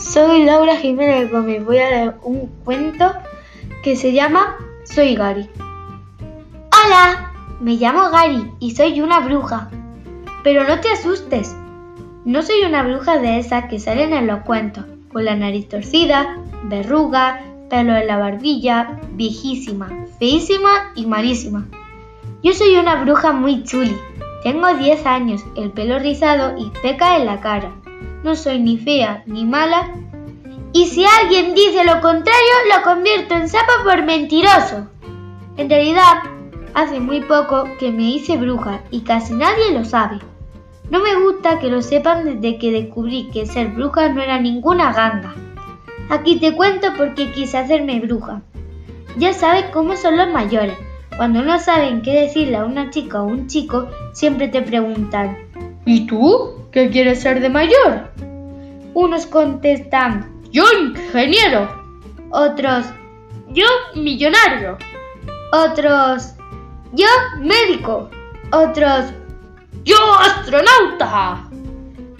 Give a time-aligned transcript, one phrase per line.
[0.00, 1.64] soy Laura Jiménez Gómez.
[1.64, 3.12] Voy a leer un cuento
[3.82, 5.48] que se llama Soy Gary.
[6.72, 9.70] Hola, me llamo Gary y soy una bruja.
[10.42, 11.54] Pero no te asustes,
[12.24, 16.38] no soy una bruja de esas que salen en los cuentos, con la nariz torcida,
[16.64, 21.66] verruga, pelo en la barbilla, viejísima, feísima y malísima.
[22.42, 23.96] Yo soy una bruja muy chuli.
[24.42, 27.79] Tengo 10 años, el pelo rizado y peca en la cara
[28.22, 29.90] no soy ni fea ni mala.
[30.72, 34.88] Y si alguien dice lo contrario, lo convierto en sapo por mentiroso.
[35.56, 36.22] En realidad,
[36.74, 40.18] hace muy poco que me hice bruja y casi nadie lo sabe.
[40.90, 44.92] No me gusta que lo sepan desde que descubrí que ser bruja no era ninguna
[44.92, 45.34] ganga.
[46.08, 48.42] Aquí te cuento por qué quise hacerme bruja.
[49.16, 50.76] Ya sabes cómo son los mayores.
[51.16, 55.36] Cuando no saben qué decirle a una chica o un chico, siempre te preguntan
[55.92, 56.68] ¿Y tú?
[56.70, 58.12] ¿Qué quieres ser de mayor?
[58.94, 61.68] Unos contestan, yo ingeniero.
[62.30, 62.86] Otros,
[63.48, 64.78] yo millonario.
[65.52, 66.36] Otros,
[66.92, 67.08] yo
[67.40, 68.08] médico.
[68.52, 69.06] Otros,
[69.82, 71.48] yo astronauta.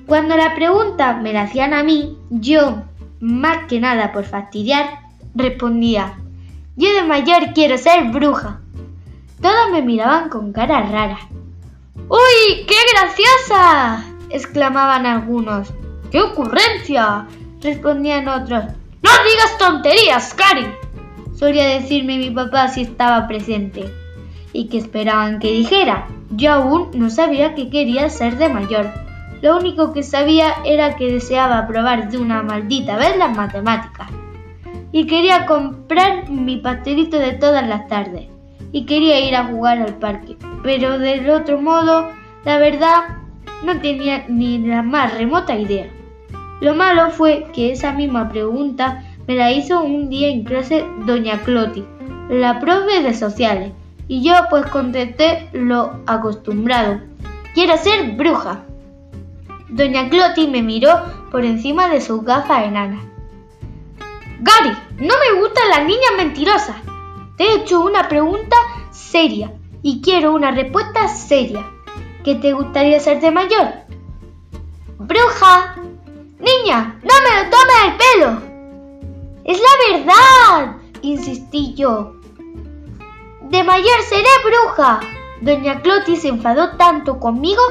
[0.04, 2.82] Cuando la pregunta me la hacían a mí, yo,
[3.20, 4.98] más que nada por fastidiar,
[5.36, 6.18] respondía,
[6.74, 8.62] yo de mayor quiero ser bruja.
[9.40, 11.18] Todos me miraban con cara rara.
[12.10, 14.04] ¡Uy, qué graciosa!
[14.30, 15.72] exclamaban algunos.
[16.10, 17.28] ¡Qué ocurrencia!
[17.62, 18.64] respondían otros.
[19.00, 20.66] ¡No digas tonterías, Cari!
[21.34, 23.94] solía decirme mi papá si estaba presente.
[24.52, 26.08] ¿Y que esperaban que dijera?
[26.30, 28.90] Yo aún no sabía que quería ser de mayor.
[29.40, 34.08] Lo único que sabía era que deseaba probar de una maldita vez las matemáticas.
[34.90, 38.26] Y quería comprar mi pastelito de todas las tardes.
[38.72, 40.36] Y quería ir a jugar al parque.
[40.62, 42.10] Pero del otro modo,
[42.44, 43.16] la verdad,
[43.64, 45.88] no tenía ni la más remota idea.
[46.60, 51.40] Lo malo fue que esa misma pregunta me la hizo un día en clase doña
[51.42, 51.84] Cloti,
[52.28, 53.72] la profe de sociales,
[54.08, 57.00] y yo pues contesté lo acostumbrado.
[57.54, 58.64] Quiero ser bruja.
[59.68, 60.90] Doña Cloti me miró
[61.30, 63.04] por encima de sus gafas enanas.
[64.40, 66.76] Gary, no me gustan las niñas mentirosas.
[67.40, 68.54] Te he hecho una pregunta
[68.90, 71.72] seria y quiero una respuesta seria.
[72.22, 73.66] ¿Qué te gustaría ser de mayor?
[74.98, 75.74] ¡Bruja!
[76.38, 79.40] Niña, no me lo tomes el pelo.
[79.44, 82.12] Es la verdad, insistí yo.
[83.48, 85.00] De mayor seré bruja.
[85.40, 87.62] Doña Cloti se enfadó tanto conmigo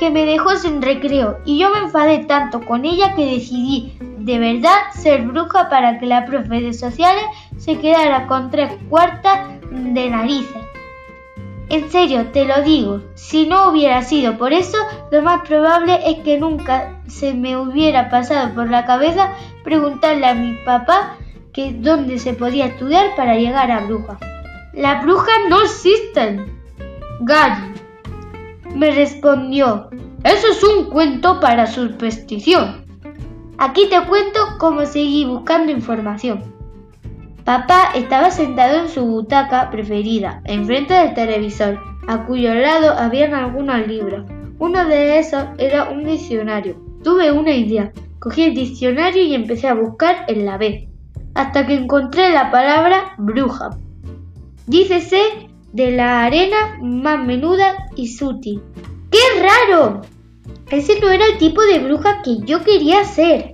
[0.00, 4.38] que me dejó sin recreo y yo me enfadé tanto con ella que decidí de
[4.38, 7.24] verdad ser bruja para que la profe de sociales
[7.58, 10.62] se quedara con tres cuartas de narices.
[11.68, 14.76] En serio, te lo digo, si no hubiera sido por eso,
[15.10, 19.32] lo más probable es que nunca se me hubiera pasado por la cabeza
[19.64, 21.16] preguntarle a mi papá
[21.52, 24.18] que dónde se podía estudiar para llegar a bruja.
[24.74, 26.60] Las brujas no existen.
[27.20, 27.72] Gary
[28.74, 29.88] me respondió,
[30.24, 32.84] eso es un cuento para superstición.
[33.64, 36.42] Aquí te cuento cómo seguí buscando información.
[37.44, 41.78] Papá estaba sentado en su butaca preferida, enfrente del televisor,
[42.08, 44.28] a cuyo lado habían algunos libros.
[44.58, 46.74] Uno de esos era un diccionario.
[47.04, 47.92] Tuve una idea.
[48.18, 50.88] Cogí el diccionario y empecé a buscar en la B,
[51.34, 53.70] hasta que encontré la palabra bruja.
[54.66, 55.22] Dícese
[55.72, 58.60] de la arena más menuda y sutil.
[59.12, 60.00] ¡Qué raro!
[60.72, 63.51] Ese no era el tipo de bruja que yo quería ser.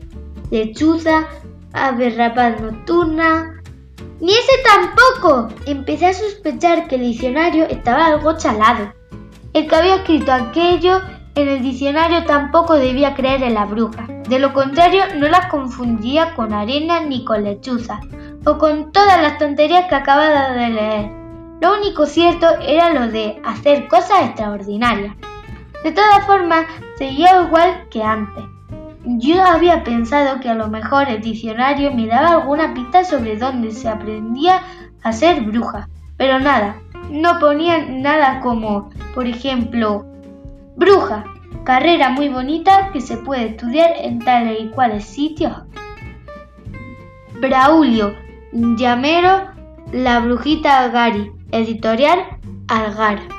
[0.50, 1.26] Lechuza,
[1.72, 3.60] ave rapaz nocturna,
[4.20, 5.48] ni ese tampoco.
[5.66, 8.92] Empecé a sospechar que el diccionario estaba algo chalado.
[9.53, 11.00] El que había escrito aquello
[11.34, 14.06] en el diccionario tampoco debía creer en la bruja.
[14.28, 18.00] De lo contrario, no las confundía con arena ni con lechuza,
[18.44, 21.10] o con todas las tonterías que acababa de leer.
[21.60, 25.14] Lo único cierto era lo de hacer cosas extraordinarias.
[25.84, 26.67] De todas formas,
[26.99, 28.44] seguía igual que antes.
[29.16, 33.70] Yo había pensado que a lo mejor el diccionario me daba alguna pista sobre dónde
[33.70, 34.60] se aprendía
[35.02, 35.88] a ser bruja,
[36.19, 36.76] pero nada,
[37.10, 40.05] no ponía nada como, por ejemplo,
[40.76, 41.25] bruja,
[41.64, 45.55] carrera muy bonita que se puede estudiar en tales y cuales sitios.
[47.40, 48.14] Braulio,
[48.52, 49.49] llamero,
[49.90, 52.19] la brujita Gary, editorial
[52.69, 53.38] Algar.